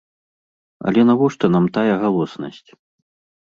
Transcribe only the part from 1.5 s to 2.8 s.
нам тая галоснасць?